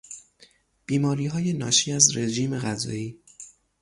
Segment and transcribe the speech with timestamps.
[0.85, 3.19] بیماریهای ناشی از رژیم غذایی